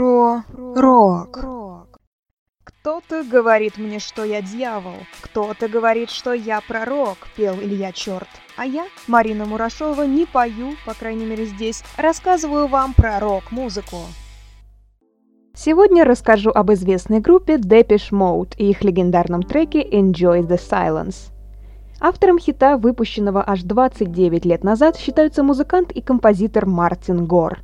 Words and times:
Про 0.00 0.44
рок. 0.56 1.44
Кто-то 2.64 3.22
говорит 3.22 3.76
мне, 3.76 3.98
что 3.98 4.24
я 4.24 4.40
дьявол, 4.40 4.94
кто-то 5.20 5.68
говорит, 5.68 6.08
что 6.08 6.32
я 6.32 6.62
пророк, 6.66 7.18
пел 7.36 7.56
Илья 7.56 7.92
Черт. 7.92 8.26
А 8.56 8.64
я, 8.64 8.86
Марина 9.08 9.44
Мурашова, 9.44 10.04
не 10.04 10.24
пою, 10.24 10.70
по 10.86 10.94
крайней 10.94 11.26
мере 11.26 11.44
здесь, 11.44 11.84
рассказываю 11.98 12.66
вам 12.66 12.94
про 12.94 13.20
рок-музыку. 13.20 13.98
Сегодня 15.54 16.06
расскажу 16.06 16.48
об 16.48 16.72
известной 16.72 17.20
группе 17.20 17.56
Depeche 17.56 18.10
Mode 18.10 18.54
и 18.56 18.70
их 18.70 18.82
легендарном 18.82 19.42
треке 19.42 19.82
Enjoy 19.86 20.40
the 20.46 20.58
Silence. 20.58 21.30
Автором 22.00 22.38
хита, 22.38 22.78
выпущенного 22.78 23.44
аж 23.46 23.64
29 23.64 24.46
лет 24.46 24.64
назад, 24.64 24.96
считаются 24.96 25.42
музыкант 25.42 25.92
и 25.92 26.00
композитор 26.00 26.64
Мартин 26.64 27.26
Гор. 27.26 27.58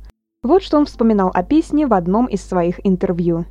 Вот 0.47 0.63
что 0.63 0.77
он 0.77 0.85
вспоминал 0.85 1.29
о 1.33 1.43
песне 1.43 1.87
в 1.87 1.93
одном 1.93 2.25
из 2.27 2.41
своих 2.41 2.79
интервью. 2.85 3.43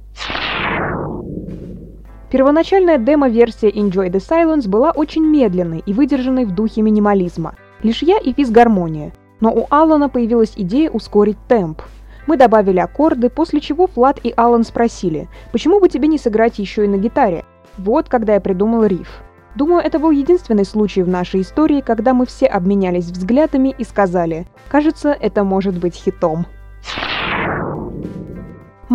Первоначальная 2.31 2.97
демо-версия 2.97 3.69
Enjoy 3.69 4.11
the 4.11 4.13
Silence 4.13 4.67
была 4.67 4.93
очень 4.93 5.23
медленной 5.23 5.83
и 5.85 5.93
выдержанной 5.93 6.47
в 6.47 6.55
духе 6.55 6.81
минимализма. 6.81 7.55
Лишь 7.83 8.01
я 8.01 8.17
и 8.17 8.33
физгармония. 8.33 9.13
Но 9.41 9.53
у 9.53 9.67
Алана 9.69 10.09
появилась 10.09 10.55
идея 10.57 10.89
ускорить 10.89 11.37
темп. 11.49 11.83
Мы 12.27 12.39
добавили 12.39 12.79
аккорды, 12.79 13.29
после 13.29 13.61
чего 13.61 13.89
Флат 13.89 14.19
и 14.25 14.33
Алан 14.35 14.65
спросили, 14.65 15.29
почему 15.53 15.81
бы 15.81 15.91
тебе 15.91 16.09
не 16.09 16.17
сыграть 16.17 16.59
еще 16.59 16.87
и 16.87 16.89
на 16.89 16.97
гитаре? 16.97 17.45
Вот 17.77 18.09
когда 18.09 18.33
я 18.33 18.41
придумал 18.41 18.87
риф. 18.87 19.23
Думаю, 19.55 19.85
это 19.85 19.99
был 19.99 20.13
единственный 20.13 20.65
случай 20.65 21.03
в 21.03 21.09
нашей 21.09 21.43
истории, 21.43 21.83
когда 21.83 22.15
мы 22.15 22.25
все 22.25 22.47
обменялись 22.47 23.05
взглядами 23.05 23.75
и 23.77 23.85
сказали, 23.85 24.47
кажется, 24.71 25.11
это 25.11 25.45
может 25.45 25.79
быть 25.79 25.95
хитом. 25.95 26.47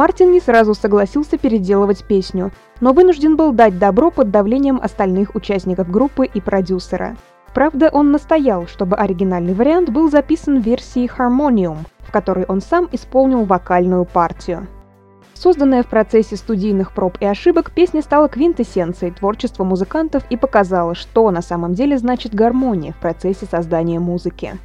Мартин 0.01 0.31
не 0.31 0.39
сразу 0.39 0.73
согласился 0.73 1.37
переделывать 1.37 2.03
песню, 2.05 2.49
но 2.79 2.91
вынужден 2.91 3.35
был 3.35 3.51
дать 3.51 3.77
добро 3.77 4.09
под 4.09 4.31
давлением 4.31 4.79
остальных 4.81 5.35
участников 5.35 5.91
группы 5.91 6.26
и 6.26 6.41
продюсера. 6.41 7.15
Правда, 7.53 7.91
он 7.93 8.11
настоял, 8.11 8.65
чтобы 8.65 8.95
оригинальный 8.95 9.53
вариант 9.53 9.91
был 9.91 10.09
записан 10.09 10.59
в 10.59 10.65
версии 10.65 11.07
Harmonium, 11.07 11.85
в 11.99 12.11
которой 12.11 12.45
он 12.45 12.61
сам 12.61 12.89
исполнил 12.91 13.43
вокальную 13.43 14.05
партию. 14.05 14.65
Созданная 15.35 15.84
в 15.84 15.87
процессе 15.87 16.35
студийных 16.35 16.93
проб 16.93 17.17
и 17.20 17.26
ошибок, 17.27 17.70
песня 17.70 18.01
стала 18.01 18.27
квинтэссенцией 18.27 19.13
творчества 19.13 19.63
музыкантов 19.65 20.23
и 20.31 20.35
показала, 20.35 20.95
что 20.95 21.29
на 21.29 21.43
самом 21.43 21.76
деле 21.76 21.99
значит 21.99 22.33
гармония 22.33 22.93
в 22.93 22.98
процессе 22.98 23.45
создания 23.45 23.99
музыки. 23.99 24.57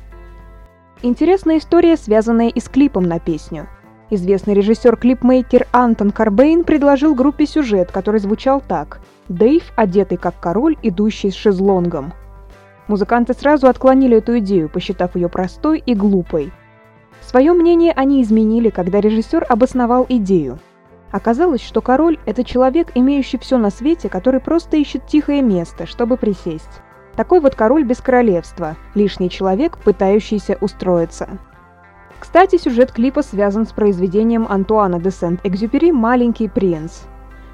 Интересная 1.02 1.58
история, 1.58 1.98
связанная 1.98 2.48
и 2.48 2.58
с 2.58 2.70
клипом 2.70 3.02
на 3.02 3.18
песню. 3.18 3.66
Известный 4.08 4.54
режиссер-клипмейкер 4.54 5.66
Антон 5.72 6.12
Карбейн 6.12 6.62
предложил 6.62 7.16
группе 7.16 7.44
сюжет, 7.44 7.90
который 7.90 8.20
звучал 8.20 8.60
так. 8.60 9.00
Дэйв, 9.28 9.64
одетый 9.74 10.16
как 10.16 10.38
король, 10.38 10.76
идущий 10.82 11.30
с 11.30 11.34
шезлонгом. 11.34 12.12
Музыканты 12.86 13.34
сразу 13.34 13.66
отклонили 13.66 14.18
эту 14.18 14.38
идею, 14.38 14.68
посчитав 14.68 15.16
ее 15.16 15.28
простой 15.28 15.82
и 15.84 15.94
глупой. 15.94 16.52
Свое 17.20 17.52
мнение 17.52 17.92
они 17.96 18.22
изменили, 18.22 18.70
когда 18.70 19.00
режиссер 19.00 19.44
обосновал 19.48 20.06
идею. 20.08 20.60
Оказалось, 21.10 21.62
что 21.62 21.80
король– 21.80 22.18
это 22.27 22.44
человек, 22.44 22.92
имеющий 22.94 23.38
все 23.38 23.58
на 23.58 23.70
свете, 23.70 24.08
который 24.08 24.38
просто 24.38 24.77
ищет 24.77 25.08
тихое 25.08 25.42
место, 25.42 25.86
чтобы 25.86 26.16
присесть. 26.16 26.80
Такой 27.16 27.40
вот 27.40 27.56
король 27.56 27.82
без 27.82 28.00
королевства, 28.00 28.77
лишний 28.94 29.30
человек, 29.30 29.78
пытающийся 29.78 30.58
устроиться. 30.60 31.40
Кстати, 32.27 32.58
сюжет 32.58 32.91
клипа 32.91 33.22
связан 33.22 33.66
с 33.66 33.72
произведением 33.72 34.46
Антуана 34.48 34.98
де 34.98 35.10
Сент-Экзюпери 35.12 35.92
«Маленький 35.92 36.48
принц». 36.48 37.02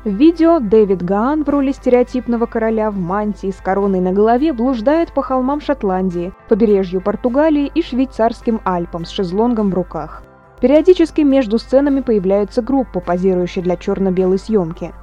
В 0.03 0.09
видео 0.09 0.61
Дэвид 0.61 1.03
Гаан 1.03 1.45
в 1.45 1.49
роли 1.51 1.73
стереотипного 1.73 2.47
короля 2.47 2.91
в 2.91 2.97
мантии 2.97 3.51
с 3.51 3.57
короной 3.57 4.01
на 4.01 4.13
голове 4.13 4.55
блуждает 4.55 5.13
по 5.13 5.23
холмам 5.23 5.61
Шотландии, 5.61 6.33
побережью 6.49 7.03
Португалии 7.03 7.71
и 7.75 7.83
швейцарским 7.83 8.63
Альпам 8.65 9.05
с 9.05 9.11
шезлонгом 9.11 9.71
в 9.71 9.75
руках. 9.75 10.23
Периодически 10.63 11.21
между 11.21 11.59
сценами 11.59 12.01
появляется 12.01 12.63
группа, 12.63 13.01
позирующая 13.01 13.63
для 13.63 13.77
черно-белой 13.77 14.39
съемки. 14.39 14.95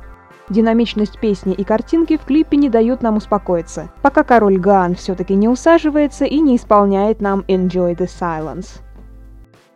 Динамичность 0.50 1.20
песни 1.20 1.54
и 1.54 1.64
картинки 1.64 2.18
в 2.18 2.26
клипе 2.26 2.58
не 2.58 2.70
дают 2.70 3.04
нам 3.04 3.18
успокоиться, 3.18 3.92
пока 4.02 4.24
король 4.24 4.58
Гаан 4.58 4.96
все-таки 4.96 5.36
не 5.36 5.48
усаживается 5.48 6.26
и 6.26 6.40
не 6.40 6.56
исполняет 6.56 7.22
нам 7.22 7.42
«Enjoy 7.48 7.96
the 7.96 8.08
Silence». 8.08 8.82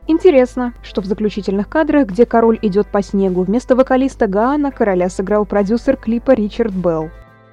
Интересно, 0.06 0.74
что 0.82 1.02
в 1.02 1.06
заключительных 1.06 1.70
кадрах, 1.70 2.08
где 2.08 2.26
король 2.26 2.60
идет 2.62 2.88
по 2.88 3.02
снегу, 3.02 3.44
вместо 3.44 3.76
вокалиста 3.76 4.28
Гаана 4.28 4.72
короля 4.72 5.10
сыграл 5.10 5.46
продюсер 5.46 5.96
клипа 5.96 6.32
Ричард 6.32 6.74
Белл. 6.74 7.10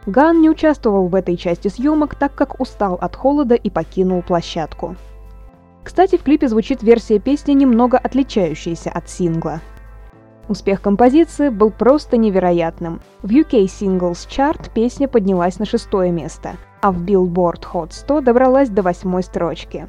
Гаан 0.07 0.41
не 0.41 0.51
участвовал 0.51 1.07
в 1.07 1.15
этой 1.15 1.37
части 1.37 1.69
съемок, 1.69 2.17
так 2.17 2.35
как 2.35 2.61
устал 2.61 2.95
от 2.95 3.15
холода 3.15 3.55
и 3.55 3.71
покинул 3.71 4.23
площадку. 4.23 4.97
Кстати, 5.85 6.17
в 6.17 6.23
клипе 6.23 6.49
звучит 6.49 6.83
версия 6.83 7.21
песни, 7.21 7.53
немного 7.53 7.99
отличающаяся 7.99 8.91
от 8.91 9.09
сингла. 9.09 9.61
Успех 10.49 10.83
композиции 10.83 11.49
был 11.49 11.71
просто 11.71 12.17
невероятным. 12.17 13.01
В 13.23 13.31
UK 13.31 13.67
Singles 13.67 14.27
Chart 14.29 14.73
песня 14.75 15.07
поднялась 15.07 15.61
на 15.61 15.65
шестое 15.65 16.11
место, 16.11 16.57
а 16.83 16.91
в 16.91 17.05
Billboard 17.05 17.63
Hot 17.73 17.93
100 17.93 18.23
добралась 18.23 18.69
до 18.69 18.83
восьмой 18.83 19.23
строчки. 19.23 19.87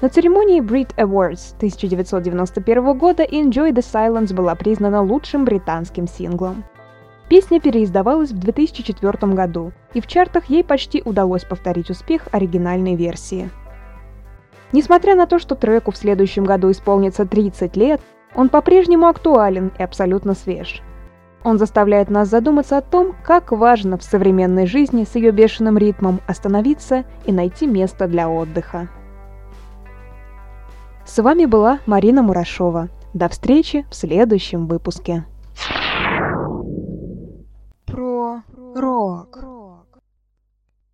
На 0.00 0.08
церемонии 0.08 0.60
Brit 0.60 0.94
Awards 0.96 1.56
1991 1.56 2.96
года 2.96 3.24
Enjoy 3.24 3.72
the 3.72 3.82
Silence 3.82 4.32
была 4.32 4.54
признана 4.54 5.02
лучшим 5.02 5.44
британским 5.44 6.06
синглом. 6.06 6.62
Песня 7.28 7.60
переиздавалась 7.60 8.30
в 8.30 8.38
2004 8.38 9.32
году, 9.32 9.72
и 9.94 10.00
в 10.00 10.06
чартах 10.06 10.44
ей 10.44 10.62
почти 10.62 11.02
удалось 11.04 11.42
повторить 11.42 11.90
успех 11.90 12.28
оригинальной 12.30 12.94
версии. 12.94 13.50
Несмотря 14.70 15.16
на 15.16 15.26
то, 15.26 15.40
что 15.40 15.56
треку 15.56 15.90
в 15.90 15.96
следующем 15.96 16.44
году 16.44 16.70
исполнится 16.70 17.26
30 17.26 17.76
лет, 17.76 18.00
он 18.36 18.50
по-прежнему 18.50 19.08
актуален 19.08 19.72
и 19.80 19.82
абсолютно 19.82 20.34
свеж. 20.34 20.80
Он 21.42 21.58
заставляет 21.58 22.08
нас 22.08 22.28
задуматься 22.28 22.78
о 22.78 22.82
том, 22.82 23.16
как 23.24 23.50
важно 23.50 23.98
в 23.98 24.04
современной 24.04 24.66
жизни 24.66 25.02
с 25.02 25.16
ее 25.16 25.32
бешеным 25.32 25.76
ритмом 25.76 26.20
остановиться 26.28 27.04
и 27.26 27.32
найти 27.32 27.66
место 27.66 28.06
для 28.06 28.28
отдыха. 28.28 28.88
С 31.18 31.20
вами 31.20 31.46
была 31.46 31.80
Марина 31.84 32.22
Мурашова. 32.22 32.90
До 33.12 33.28
встречи 33.28 33.84
в 33.90 33.96
следующем 33.96 34.68
выпуске. 34.68 35.24
Про 37.86 38.42
рок. 38.76 39.57